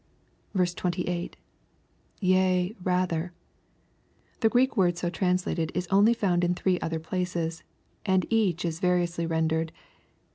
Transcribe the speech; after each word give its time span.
28. 0.55 1.37
—[Fwt, 2.23 2.75
rather,] 2.83 3.33
The 4.39 4.49
Greek 4.49 4.75
word 4.75 4.97
so 4.97 5.11
translated 5.11 5.71
is 5.75 5.85
only 5.91 6.15
found 6.15 6.43
in 6.43 6.55
three 6.55 6.79
other 6.79 6.99
places^nd 6.99 7.61
in 8.07 8.23
each 8.33 8.65
is 8.65 8.79
variously 8.79 9.27
rendered. 9.27 9.71